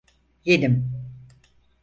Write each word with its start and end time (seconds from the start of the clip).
Yedim. 0.45 0.91